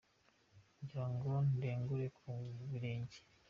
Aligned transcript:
Ngira 0.79 1.05
ngo 1.13 1.29
ndengure 1.55 2.07
ku 2.17 2.31
birenge. 2.69 3.19